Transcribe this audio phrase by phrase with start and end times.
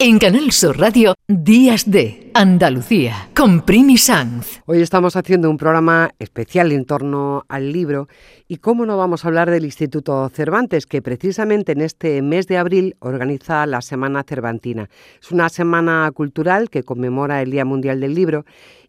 [0.00, 4.60] En Canal Sur Radio, Días de Andalucía, con Primi Sanz.
[4.66, 8.06] Hoy estamos haciendo un programa especial en torno al libro
[8.46, 12.58] y cómo no vamos a hablar del Instituto Cervantes, que precisamente en este mes de
[12.58, 14.88] abril organiza la Semana Cervantina.
[15.20, 18.44] Es una semana cultural que conmemora el Día Mundial del Libro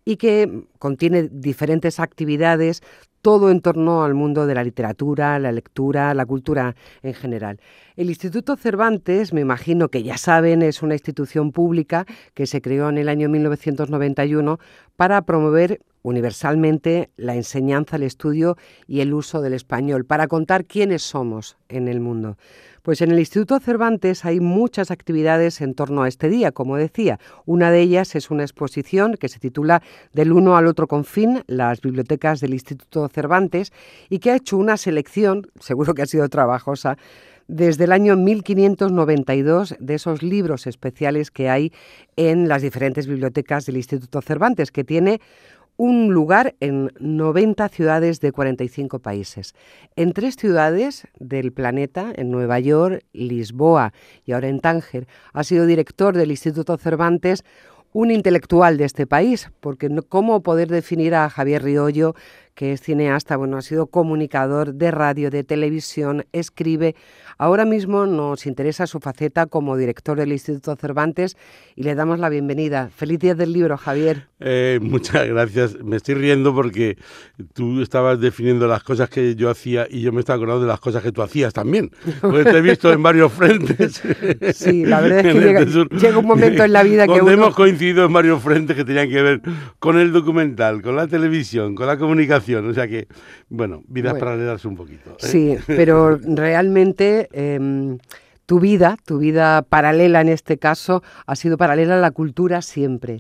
[0.06, 2.82] y que contiene diferentes actividades
[3.22, 7.60] todo en torno al mundo de la literatura, la lectura, la cultura en general.
[7.96, 12.90] El Instituto Cervantes, me imagino que ya saben, es una institución pública que se creó
[12.90, 14.60] en el año 1991
[14.96, 18.56] para promover universalmente la enseñanza, el estudio
[18.88, 22.38] y el uso del español, para contar quiénes somos en el mundo.
[22.90, 27.20] Pues en el Instituto Cervantes hay muchas actividades en torno a este día, como decía.
[27.46, 31.82] Una de ellas es una exposición que se titula Del uno al otro confín, las
[31.82, 33.74] bibliotecas del Instituto Cervantes,
[34.10, 36.98] y que ha hecho una selección, seguro que ha sido trabajosa,
[37.48, 41.72] desde el año 1592 de esos libros especiales que hay
[42.16, 45.22] en las diferentes bibliotecas del Instituto Cervantes, que tiene
[45.80, 49.56] un lugar en 90 ciudades de 45 países.
[49.96, 53.94] En tres ciudades del planeta, en Nueva York, Lisboa
[54.26, 57.46] y ahora en Tánger, ha sido director del Instituto Cervantes
[57.94, 62.14] un intelectual de este país, porque cómo poder definir a Javier Riollo,
[62.60, 66.94] que es cineasta, bueno, ha sido comunicador de radio, de televisión, escribe.
[67.38, 71.38] Ahora mismo nos interesa su faceta como director del Instituto Cervantes
[71.78, 72.90] y le damos la bienvenida.
[72.94, 74.28] Feliz día del libro, Javier.
[74.42, 75.82] Eh, muchas gracias.
[75.82, 76.98] Me estoy riendo porque
[77.54, 80.82] tú estabas definiendo las cosas que yo hacía y yo me estaba acordando de las
[80.82, 81.92] cosas que tú hacías también.
[82.20, 84.04] Porque te he visto en varios frentes.
[84.54, 87.32] Sí, la verdad es que llega, un momento en la vida que uno...
[87.32, 89.42] hemos coincidido en varios frentes que tenían que ver
[89.80, 93.08] con el documental, con la televisión, con la comunicación o sea que,
[93.50, 95.12] bueno, vidas paralelas un poquito.
[95.12, 95.16] ¿eh?
[95.20, 97.98] Sí, pero realmente em,
[98.46, 103.20] tu vida, tu vida paralela en este caso, ha sido paralela a la cultura siempre.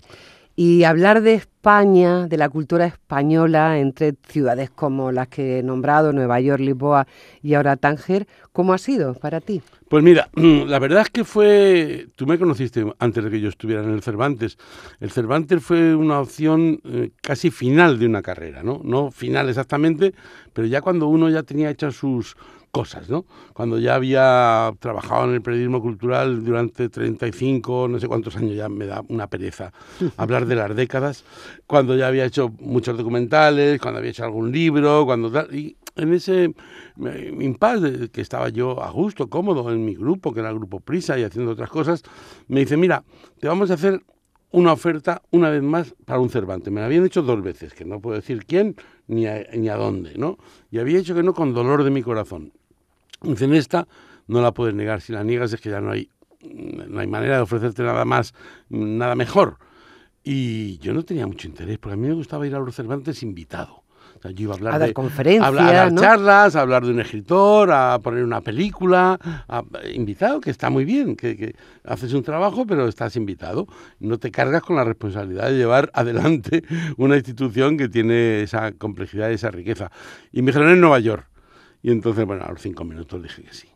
[0.62, 6.12] Y hablar de España, de la cultura española, entre ciudades como las que he nombrado,
[6.12, 7.08] Nueva York, Lisboa
[7.42, 9.62] y ahora Tánger, ¿cómo ha sido para ti?
[9.88, 13.82] Pues mira, la verdad es que fue, tú me conociste antes de que yo estuviera
[13.86, 14.58] en el Cervantes.
[15.00, 18.82] El Cervantes fue una opción eh, casi final de una carrera, ¿no?
[18.84, 20.14] No final exactamente,
[20.52, 22.36] pero ya cuando uno ya tenía hechas sus,
[22.72, 23.26] cosas, ¿no?
[23.54, 28.70] Cuando ya había trabajado en el periodismo cultural durante 35, no sé cuántos años, ya
[28.70, 29.72] me da una pereza
[30.18, 31.24] hablar de las décadas,
[31.68, 36.14] cuando ya había hecho muchos documentales, cuando había hecho algún libro, cuando tal, y en
[36.14, 36.54] ese
[37.40, 41.18] impasse que estaba yo a gusto, cómodo en mi grupo, que era el grupo Prisa
[41.20, 42.04] y haciendo otras cosas,
[42.48, 43.04] me dice, mira,
[43.40, 44.02] te vamos a hacer
[44.52, 46.72] una oferta una vez más para un Cervantes.
[46.74, 48.76] Me la habían hecho dos veces, que no puedo decir quién
[49.08, 50.38] ni a, ni a dónde, ¿no?
[50.72, 52.54] Y había hecho que no con dolor de mi corazón.
[53.22, 53.88] Dicen, esta
[54.28, 55.02] no la puedes negar.
[55.02, 56.10] Si la niegas es que ya no hay,
[56.42, 58.34] no hay manera de ofrecerte nada más,
[58.70, 59.58] nada mejor.
[60.24, 63.24] Y yo no tenía mucho interés, porque a mí me gustaba ir a los Cervantes
[63.24, 63.84] invitado.
[64.20, 66.84] O sea, yo iba a hablar a dar de conferencias, a, dar charlas, a hablar
[66.84, 69.18] de un escritor, a poner una película,
[69.94, 73.66] invitado, que está muy bien, que, que, haces un trabajo, pero estás invitado.
[74.00, 76.64] No te cargas con la responsabilidad de llevar adelante
[76.98, 79.90] una institución que tiene esa complejidad y esa riqueza.
[80.34, 81.26] Y me dijeron en Nueva York.
[81.82, 83.68] Y entonces, bueno, a los cinco minutos dije que sí.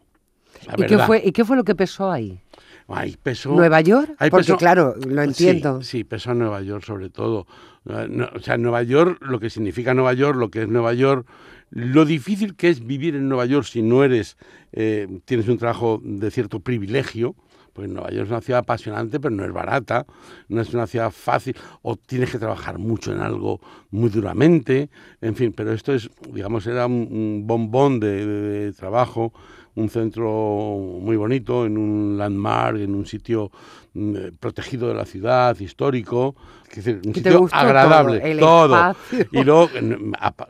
[0.77, 2.39] ¿Y qué, fue, ¿Y qué fue lo que pesó ahí?
[2.87, 4.15] Ahí pesó, ¿Nueva York?
[4.29, 5.81] Porque claro, lo entiendo.
[5.81, 7.47] Sí, sí, pesó Nueva York sobre todo.
[7.85, 11.25] o sea, Nueva York, lo que significa Nueva York, lo que es Nueva York,
[11.69, 14.37] lo difícil que es vivir en Nueva York si no eres,
[14.73, 17.35] eh, tienes un trabajo de cierto privilegio,
[17.73, 20.05] porque Nueva York es una ciudad apasionante, pero no es barata,
[20.47, 23.59] no es una ciudad fácil, o tienes que trabajar mucho en algo
[23.91, 24.89] muy duramente,
[25.21, 29.33] en fin, pero esto es, digamos, era un, bombón de trabajo
[29.75, 33.51] un centro muy bonito, en un landmark, en un sitio
[33.93, 36.35] mm, eh, protegido de la ciudad, histórico,
[36.75, 38.95] un sitio agradable, todo.
[39.31, 39.69] Y luego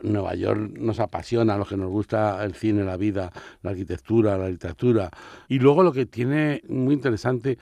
[0.02, 3.30] Nueva York nos apasiona, lo que nos gusta el cine, la vida,
[3.62, 5.10] la arquitectura, la literatura.
[5.48, 7.58] Y luego lo que tiene muy interesante,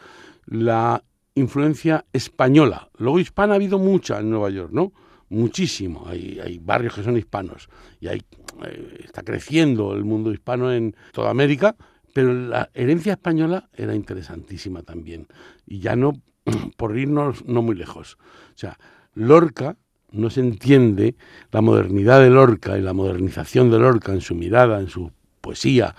[0.46, 1.02] la
[1.34, 2.88] influencia española.
[2.98, 4.92] Luego hispana ha habido mucha en Nueva York, ¿no?
[5.32, 6.04] Muchísimo.
[6.06, 7.68] Hay, hay barrios que son hispanos
[8.00, 8.22] y hay,
[8.64, 11.74] eh, está creciendo el mundo hispano en toda América,
[12.12, 15.26] pero la herencia española era interesantísima también.
[15.66, 16.12] Y ya no,
[16.76, 18.18] por irnos no muy lejos.
[18.54, 18.78] O sea,
[19.14, 19.76] Lorca
[20.12, 21.16] no se entiende
[21.50, 25.94] la modernidad de Lorca y la modernización de Lorca en su mirada, en su poesía,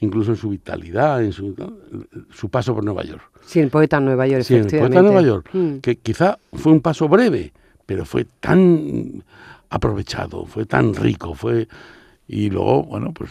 [0.00, 1.54] incluso en su vitalidad, en su,
[2.30, 3.30] su paso por Nueva York.
[3.44, 5.78] Sí, el poeta en Nueva York, sí, el poeta en Nueva York, mm.
[5.78, 7.52] que quizá fue un paso breve,
[7.88, 9.24] pero fue tan
[9.70, 11.66] aprovechado, fue tan rico, fue
[12.28, 13.30] y luego, bueno, pues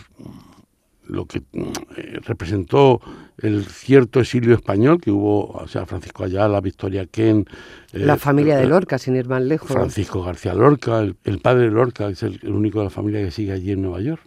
[1.05, 2.99] lo que eh, representó
[3.37, 7.45] el cierto exilio español que hubo, o sea, Francisco Ayala, Victoria Ken.
[7.91, 9.71] la familia de Lorca, sin ir más lejos.
[9.71, 13.51] Francisco García Lorca, el, padre de Lorca, es el, único de la familia que sigue
[13.51, 14.23] allí en Nueva York.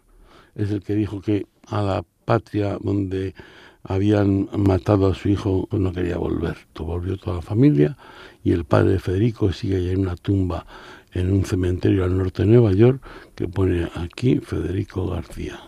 [0.55, 3.35] Es el que dijo que a la patria donde
[3.83, 6.57] habían matado a su hijo pues no quería volver.
[6.79, 7.97] Volvió toda la familia
[8.43, 10.67] y el padre de Federico sigue allí en una tumba
[11.13, 13.03] en un cementerio al norte de Nueva York
[13.35, 15.61] que pone aquí Federico García.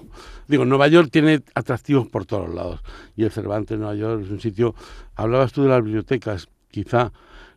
[0.46, 2.80] Digo, Nueva York tiene atractivos por todos lados
[3.16, 4.74] y el Cervantes de Nueva York es un sitio...
[5.14, 7.12] Hablabas tú de las bibliotecas, quizá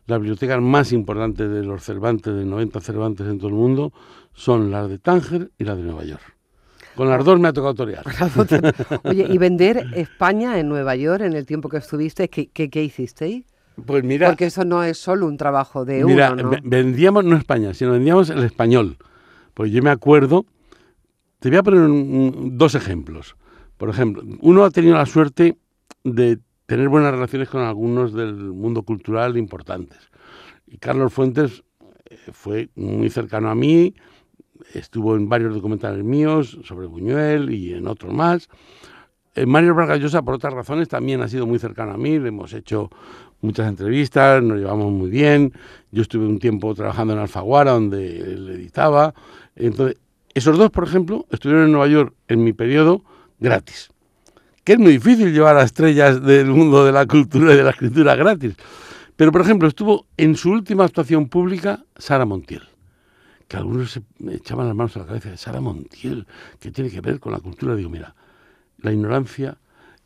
[0.06, 3.92] las bibliotecas más importantes de los Cervantes, de 90 Cervantes en todo el mundo,
[4.34, 6.35] son las de Tánger y las de Nueva York.
[6.96, 8.04] Con las dos me ha tocado torear.
[9.04, 12.28] Oye, ¿y vender España en Nueva York en el tiempo que estuviste?
[12.28, 13.44] ¿Qué, qué, qué hicisteis?
[13.84, 14.28] Pues mira.
[14.28, 16.50] Porque eso no es solo un trabajo de uno, ¿no?
[16.62, 18.96] vendíamos no España, sino vendíamos el español.
[19.52, 20.46] Pues yo me acuerdo,
[21.38, 21.88] te voy a poner
[22.56, 23.36] dos ejemplos.
[23.76, 25.58] Por ejemplo, uno ha tenido la suerte
[26.02, 29.98] de tener buenas relaciones con algunos del mundo cultural importantes.
[30.66, 31.62] Y Carlos Fuentes
[32.08, 33.94] eh, fue muy cercano a mí,
[34.74, 38.48] estuvo en varios documentales míos sobre Buñuel y en otros más.
[39.34, 42.18] Eh, Mario Vargas por otras razones, también ha sido muy cercano a mí.
[42.18, 42.90] Le hemos hecho
[43.42, 45.52] muchas entrevistas, nos llevamos muy bien.
[45.92, 49.14] Yo estuve un tiempo trabajando en Alfaguara, donde él editaba.
[49.54, 49.98] Entonces,
[50.34, 53.04] esos dos, por ejemplo, estuvieron en Nueva York en mi periodo
[53.38, 53.90] gratis.
[54.64, 57.70] Que es muy difícil llevar a estrellas del mundo de la cultura y de la
[57.70, 58.54] escritura gratis.
[59.16, 62.62] Pero, por ejemplo, estuvo en su última actuación pública Sara Montiel.
[63.48, 66.26] Que algunos se echaban las manos a la cabeza de Sara Montiel,
[66.58, 67.76] que tiene que ver con la cultura.
[67.76, 68.14] Digo, mira,
[68.78, 69.58] la ignorancia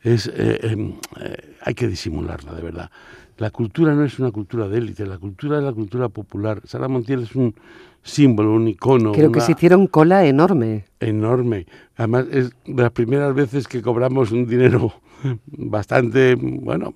[0.02, 2.90] es eh, em, eh, hay que disimularla de verdad.
[3.38, 6.60] La cultura no es una cultura de élite, la cultura es la cultura popular.
[6.64, 7.54] Sara Montiel es un
[8.02, 9.12] símbolo, un icono.
[9.12, 10.84] Creo que se hicieron cola enorme.
[11.00, 11.66] Enorme.
[11.96, 14.92] Además, es de las primeras veces que cobramos un dinero
[15.46, 16.94] bastante, bueno,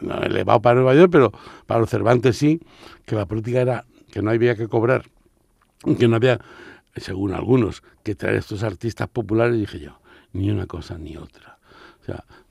[0.00, 1.32] no elevado para Nueva York, pero
[1.66, 2.60] para los Cervantes sí,
[3.04, 5.04] que la política era que no había que cobrar,
[5.98, 6.40] que no había,
[6.96, 10.00] según algunos, que traer estos artistas populares, dije yo,
[10.32, 11.58] ni una cosa ni otra.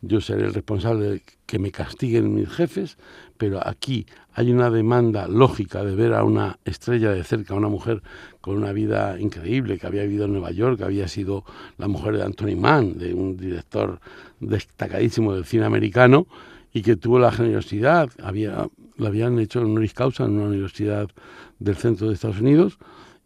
[0.02, 2.98] Yo seré el responsable de que me castiguen mis jefes,
[3.38, 7.70] pero aquí hay una demanda lógica de ver a una estrella de cerca, a una
[7.70, 8.04] mujer
[8.42, 11.44] con una vida increíble, que había vivido en Nueva York, que había sido
[11.78, 14.00] la mujer de Anthony Mann, de un director
[14.40, 16.28] destacadísimo del cine americano,
[16.74, 21.10] y que tuvo la generosidad, había, lo habían hecho en honoris causa en una universidad
[21.58, 22.78] del centro de Estados Unidos,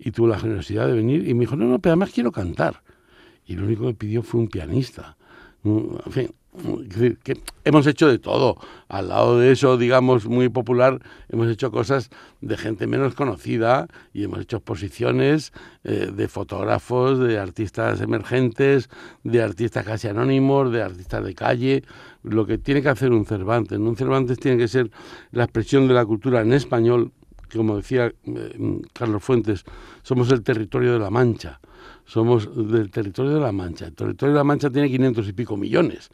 [0.04, 2.82] y tuvo la generosidad de venir y me dijo, no, no, pero además quiero cantar.
[3.46, 5.16] Y lo único que pidió fue un pianista.
[5.64, 6.30] En fin,
[7.24, 8.58] que hemos hecho de todo.
[8.88, 11.00] Al lado de eso, digamos, muy popular,
[11.30, 12.10] hemos hecho cosas
[12.42, 15.54] de gente menos conocida y hemos hecho exposiciones
[15.84, 18.90] eh, de fotógrafos, de artistas emergentes,
[19.24, 21.84] de artistas casi anónimos, de artistas de calle.
[22.24, 23.78] Lo que tiene que hacer un Cervantes.
[23.78, 24.90] Un Cervantes tiene que ser
[25.32, 27.12] la expresión de la cultura en español,
[27.58, 29.64] como decía eh, Carlos Fuentes,
[30.04, 31.60] somos el territorio de la Mancha
[32.06, 33.86] somos del territorio de La Mancha.
[33.86, 36.10] El territorio de La Mancha tiene 500 y pico millones.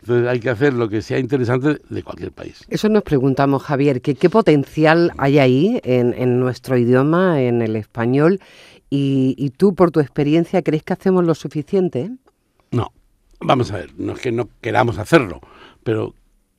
[0.00, 2.64] Entonces hay que hacer lo que sea interesante de cualquier país.
[2.68, 8.40] Eso nos preguntamos, Javier, ¿qué, qué potencial hay ahí en, nuestro idioma, en el español?
[8.88, 12.10] Y, tú, por tu experiencia, ¿crees que hacemos lo suficiente?
[12.70, 12.92] No,
[13.40, 15.40] vamos a ver, no es que no queramos hacerlo,
[15.82, 16.14] pero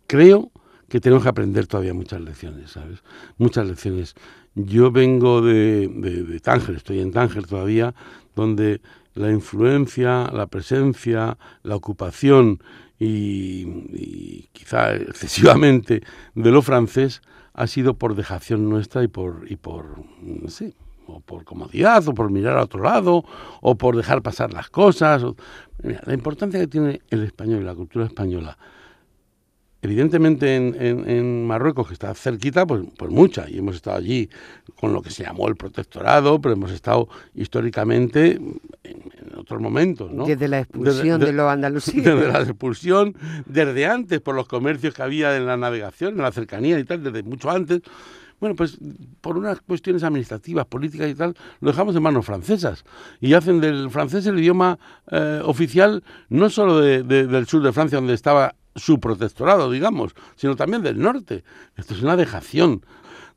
[0.07, 0.51] creo
[0.93, 2.99] que tenemos que aprender todavía muchas lecciones, ¿sabes?
[3.39, 4.13] Muchas lecciones.
[4.53, 7.95] Yo vengo de, Tánger, estoy en Tánger todavía,
[8.35, 8.79] donde
[9.15, 12.61] la influencia, la presencia, la ocupación
[12.99, 16.03] y, quizá excesivamente
[16.35, 17.23] de lo francés
[17.55, 20.75] ha sido por dejación nuestra y por, y por no sé,
[21.07, 23.25] o por comodidad, o por mirar a otro lado,
[23.61, 25.23] o por dejar pasar las cosas.
[25.81, 28.59] la importancia que tiene el español y la cultura española
[29.83, 34.29] Evidentemente en, Marruecos, que está cerquita, pues, pues mucha, y hemos estado allí
[34.79, 38.39] con lo que se llamó el protectorado, pero hemos estado históricamente
[38.85, 39.01] en,
[39.35, 40.25] otros momentos, ¿no?
[40.25, 42.01] Desde la expulsión de, los andalusíes.
[42.05, 43.13] Desde la expulsión,
[43.45, 47.03] desde antes, por los comercios que había en la navegación, en la cercanía y tal,
[47.03, 47.81] desde mucho antes.
[48.39, 48.77] Bueno, pues
[49.19, 52.85] por unas cuestiones administrativas, políticas y tal, lo dejamos en manos francesas.
[53.19, 54.79] Y hacen del francés el idioma
[55.11, 60.81] eh, oficial, no solo del sur de Francia, donde estaba su protectorado, digamos, sino también
[60.81, 61.43] del norte.
[61.75, 62.83] Esto es una dejación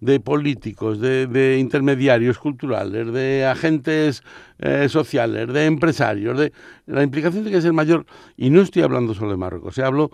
[0.00, 4.22] de políticos, de, intermediarios culturales, de agentes
[4.58, 6.52] eh, sociales, de empresarios, de
[6.86, 8.04] la implicación tiene que ser mayor.
[8.36, 10.10] Y no estoy hablando solo de Marruecos, hablo,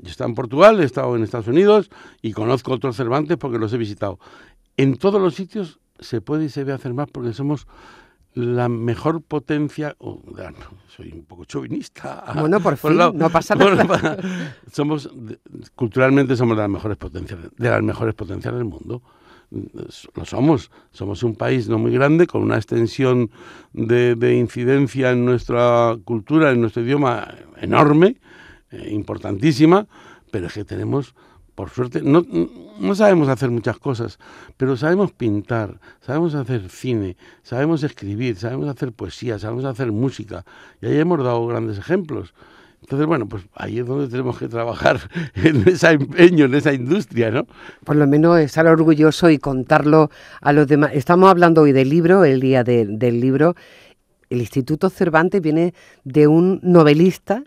[0.00, 1.90] yo estado en Portugal, he estado en Estados Unidos
[2.22, 4.18] y conozco otros Cervantes porque los he visitado.
[4.76, 7.66] En todos los sitios se puede y se debe hacer más porque somos
[8.34, 9.96] la mejor potencia,
[10.88, 12.24] soy un poco chauvinista.
[12.38, 14.16] Bueno, por, fin, no pasa nada.
[14.72, 15.10] somos,
[15.74, 19.02] culturalmente somos de las mejores potencias, de las mejores potencias del mundo.
[20.14, 20.70] Lo somos.
[20.92, 23.30] Somos un país no muy grande, con una extensión
[23.72, 28.16] de, de incidencia en nuestra cultura, en nuestro idioma enorme,
[28.70, 29.88] eh, importantísima,
[30.30, 31.16] pero es que tenemos
[31.60, 32.24] por suerte, no,
[32.78, 34.18] no, sabemos hacer muchas cosas,
[34.56, 40.46] pero sabemos pintar, sabemos hacer cine, sabemos escribir, sabemos hacer poesía, sabemos hacer música,
[40.80, 42.32] y ahí hemos dado grandes ejemplos.
[42.80, 45.00] Entonces, bueno, pues ahí es donde tenemos que trabajar
[45.34, 47.46] en ese empeño, en esa industria, ¿no?
[47.84, 50.92] Por lo menos estar orgulloso y contarlo a los demás.
[50.94, 53.54] Estamos hablando hoy del libro, el día del libro.
[54.30, 55.74] El Instituto Cervantes viene
[56.04, 57.44] de un novelista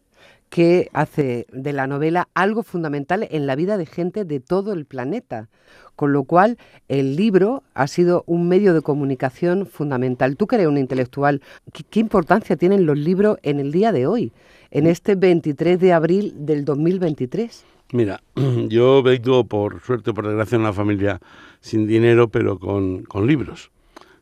[0.54, 4.86] que hace de la novela algo fundamental en la vida de gente de todo el
[4.86, 5.50] planeta.
[5.96, 10.38] Con lo cual, el libro ha sido un medio de comunicación fundamental.
[10.38, 11.42] Tú que eres un intelectual,
[11.90, 14.32] ¿qué, importancia tienen los libros en el día de hoy,
[14.70, 17.66] en este 23 de abril del 2023?
[17.92, 18.22] Mira,
[18.70, 21.20] yo vengo por suerte o por desgracia en una familia
[21.62, 23.72] sin dinero, pero con, con libros.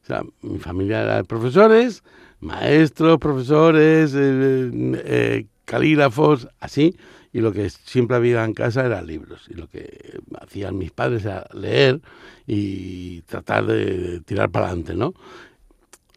[0.01, 2.05] O sea, mi familia era de profesores,
[2.39, 4.71] maestros, profesores, eh,
[5.03, 6.97] eh, calígrafos, así,
[7.31, 9.47] y lo que siempre había en casa eran libros.
[9.49, 12.01] Y lo que hacían mis padres era leer
[12.45, 15.13] y tratar de tirar para adelante, ¿no?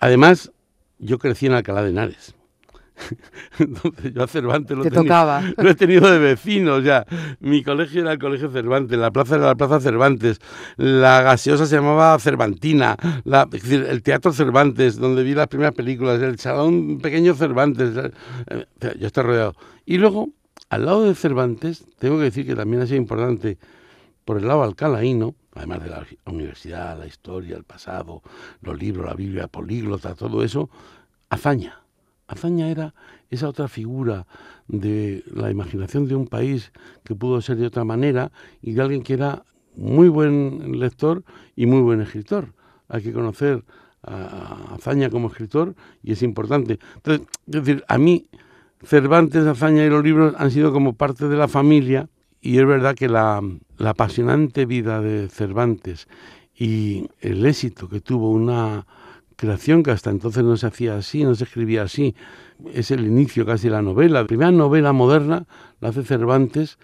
[0.00, 0.50] Además,
[0.98, 2.34] yo crecí en Alcalá de Henares.
[3.58, 4.84] Entonces yo a Cervantes lo,
[5.56, 6.80] lo, he tenido de vecino.
[6.80, 7.04] ya
[7.40, 10.40] mi colegio era el Colegio Cervantes, la plaza era la Plaza Cervantes,
[10.76, 15.74] la gaseosa se llamaba Cervantina, la, es decir, el Teatro Cervantes, donde vi las primeras
[15.74, 17.96] películas, el Salón Pequeño Cervantes.
[18.46, 18.64] Eh,
[18.98, 19.54] yo estoy rodeado.
[19.84, 20.30] Y luego,
[20.70, 23.58] al lado de Cervantes, tengo que decir que también ha sido importante
[24.24, 28.22] por el lado alcalaíno, además de la universidad, la historia, el pasado,
[28.62, 30.70] los libros, la Biblia políglota, todo eso,
[31.28, 31.83] Azaña
[32.34, 32.94] Azaña era
[33.30, 34.26] esa otra figura
[34.68, 36.72] de la imaginación de un país
[37.04, 38.30] que pudo ser de otra manera
[38.62, 39.44] y de alguien que era
[39.76, 41.24] muy buen lector
[41.56, 42.54] y muy buen escritor.
[42.88, 43.64] Hay que conocer
[44.02, 46.78] a Azaña como escritor y es importante.
[46.96, 48.26] Entonces, es decir, a mí
[48.84, 52.08] Cervantes, Azaña y los libros han sido como parte de la familia
[52.40, 53.40] y es verdad que la,
[53.78, 56.06] la apasionante vida de Cervantes
[56.56, 58.86] y el éxito que tuvo una
[59.44, 62.14] creación que hasta entonces no se hacía así, no se escribía así.
[62.72, 64.20] Es el inicio casi de la novela.
[64.22, 65.46] La primera novela moderna
[65.80, 66.78] la hace Cervantes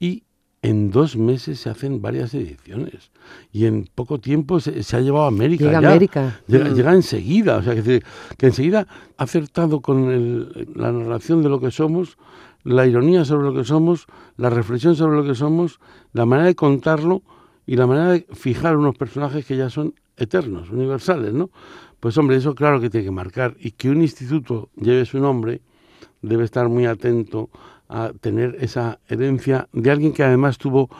[0.00, 0.24] y
[0.62, 3.10] en dos meses se hacen varias ediciones.
[3.52, 5.64] Y en poco tiempo se, ha llevado a América.
[5.64, 6.40] Llega América.
[6.46, 6.52] Mm.
[6.74, 7.56] Llega, enseguida.
[7.58, 8.02] O sea, que,
[8.36, 12.18] que enseguida ha acertado con la narración de lo que somos,
[12.64, 14.06] la ironía sobre lo que somos,
[14.36, 15.78] la reflexión sobre lo que somos,
[16.12, 17.22] la manera de contarlo
[17.66, 21.50] y la manera de fijar unos personajes que ya son eternos, universales, ¿no?
[22.00, 23.56] Pues hombre, eso claro que tiene que marcar.
[23.58, 25.60] Y que un instituto lleve su nombre
[26.22, 27.50] debe estar muy atento
[27.88, 30.90] a tener esa herencia de alguien que además tuvo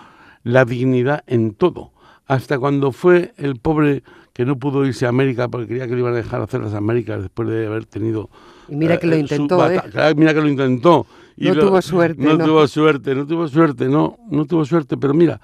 [0.45, 1.93] la dignidad en todo.
[2.27, 6.01] Hasta cuando fue el pobre que no pudo irse a América porque quería que le
[6.01, 8.31] iban a dejar hacer las Américas después de haber tenido...
[8.69, 9.81] Y mira que lo eh, intentó, ¿eh?
[10.17, 11.07] Mira que lo intentó.
[11.37, 12.23] Y no tuvo suerte.
[12.23, 15.41] No, tuvo suerte, no tuvo suerte, no, no tuvo suerte, pero mira,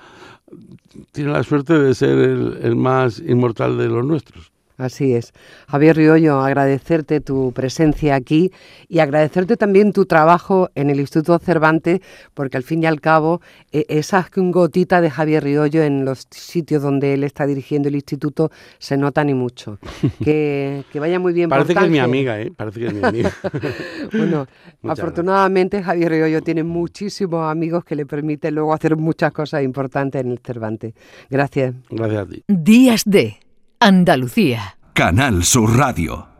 [1.12, 4.51] tiene la suerte de ser el más inmortal de los nuestros.
[4.82, 5.32] Así es.
[5.68, 8.50] Javier Riollo, agradecerte tu presencia aquí
[8.88, 12.00] y agradecerte también tu trabajo en el Instituto Cervantes,
[12.34, 16.82] porque al fin y al cabo e, esa gotita de Javier Riollo en los sitios
[16.82, 19.78] donde él está dirigiendo el instituto se nota ni mucho.
[20.24, 21.48] Que, vaya muy bien.
[21.48, 22.52] Parece que es mi amiga, ¿eh?
[22.56, 23.32] Parece que es mi amiga.
[24.12, 24.46] bueno,
[24.82, 30.32] afortunadamente Javier Riollo tiene muchísimos amigos que le permiten luego hacer muchas cosas importantes en
[30.32, 30.94] el Cervantes.
[31.30, 31.74] Gracias.
[31.88, 32.44] Gracias a ti.
[32.48, 33.36] Días de
[33.84, 34.76] Andalucía.
[34.92, 36.31] Canal Sur Radio.